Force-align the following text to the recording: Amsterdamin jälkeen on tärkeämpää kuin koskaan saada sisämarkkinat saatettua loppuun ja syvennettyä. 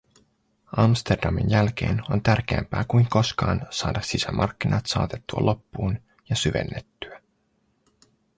Amsterdamin 0.77 1.49
jälkeen 1.49 2.01
on 2.09 2.21
tärkeämpää 2.23 2.85
kuin 2.87 3.07
koskaan 3.09 3.67
saada 3.69 4.01
sisämarkkinat 4.01 4.85
saatettua 4.85 5.45
loppuun 5.45 5.97
ja 6.29 6.35
syvennettyä. 6.35 7.21